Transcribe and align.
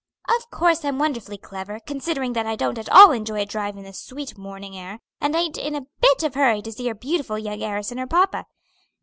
"Of 0.35 0.49
course 0.49 0.83
I'm 0.83 0.97
wonderfully 0.97 1.37
clever, 1.37 1.79
considering 1.79 2.33
that 2.33 2.47
I 2.47 2.55
don't 2.55 2.79
at 2.79 2.89
all 2.89 3.11
enjoy 3.11 3.41
a 3.41 3.45
drive 3.45 3.77
in 3.77 3.83
this 3.83 3.99
sweet 4.03 4.35
morning 4.35 4.75
air, 4.75 4.97
and 5.19 5.35
aint 5.35 5.59
in 5.59 5.75
a 5.75 5.85
bit 6.01 6.23
of 6.23 6.35
a 6.35 6.39
hurry 6.39 6.63
to 6.63 6.71
see 6.71 6.85
your 6.87 6.95
beautiful 6.95 7.37
young 7.37 7.61
heiress 7.61 7.91
and 7.91 7.99
her 7.99 8.07
papa. 8.07 8.47